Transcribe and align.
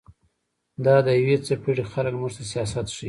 دا 0.85 0.95
د 1.07 1.07
يوې 1.21 1.35
څپېړي 1.45 1.83
خلق 1.91 2.13
موږ 2.21 2.31
ته 2.37 2.43
سياست 2.51 2.85
ښيي 2.97 2.99